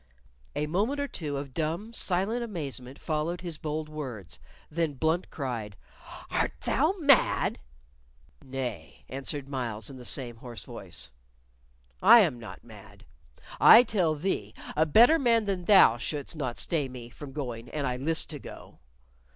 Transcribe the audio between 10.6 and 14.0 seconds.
voice, "I am not mad. I